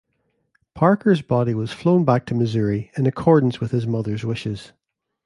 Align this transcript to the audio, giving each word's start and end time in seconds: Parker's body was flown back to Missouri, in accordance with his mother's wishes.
Parker's 0.73 1.21
body 1.21 1.53
was 1.53 1.71
flown 1.71 2.05
back 2.05 2.25
to 2.25 2.33
Missouri, 2.33 2.89
in 2.97 3.05
accordance 3.05 3.59
with 3.61 3.69
his 3.69 3.85
mother's 3.85 4.23
wishes. 4.25 4.71